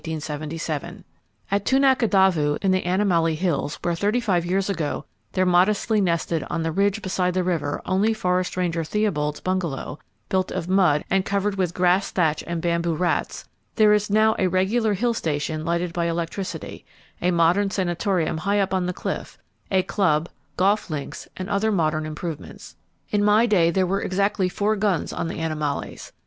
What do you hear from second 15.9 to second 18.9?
by electricity, a modern sanatorium high up on